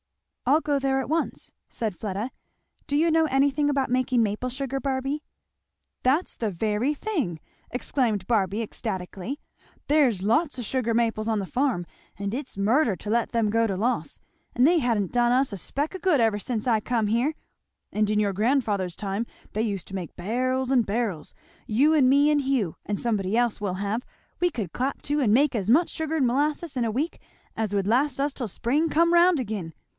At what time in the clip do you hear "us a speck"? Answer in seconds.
15.31-15.95